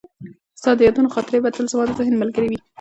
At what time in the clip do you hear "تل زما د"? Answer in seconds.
1.55-1.91